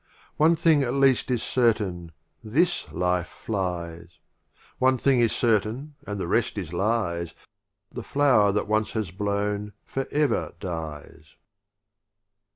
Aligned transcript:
One 0.43 0.55
thing 0.55 0.81
at 0.81 0.95
least 0.95 1.29
is 1.29 1.43
certain— 1.43 2.11
This 2.57 2.91
Life 2.91 3.27
flies; 3.27 4.17
One 4.79 4.97
thing 4.97 5.19
is 5.19 5.31
certain 5.31 5.93
and 6.07 6.19
the 6.19 6.25
rest 6.27 6.57
is 6.57 6.73
Lies; 6.73 7.35
The 7.91 8.01
Flower 8.01 8.51
that 8.51 8.67
once 8.67 8.93
has 8.93 9.11
blown 9.11 9.73
for 9.85 10.07
ever 10.09 10.53
dies. 10.59 11.35